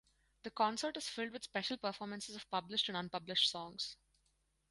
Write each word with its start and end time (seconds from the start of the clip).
The 0.41 0.49
concert 0.49 0.97
is 0.97 1.07
filled 1.07 1.31
with 1.31 1.43
special 1.43 1.77
performances 1.77 2.35
of 2.35 2.49
published 2.49 2.89
and 2.89 2.97
unpublished 2.97 3.51
songs. 3.51 3.97